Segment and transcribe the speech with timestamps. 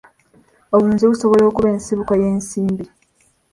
[0.73, 2.85] Obulunzi busobola okuba ensibuko y'ensimbi.